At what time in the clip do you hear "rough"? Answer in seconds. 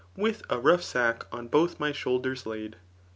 0.57-0.81